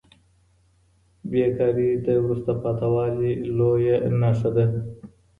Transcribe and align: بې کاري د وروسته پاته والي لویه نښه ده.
بې 1.29 1.45
کاري 1.57 1.89
د 2.05 2.07
وروسته 2.23 2.51
پاته 2.61 2.87
والي 2.93 3.33
لویه 3.57 3.97
نښه 4.19 4.49
ده. 4.55 4.65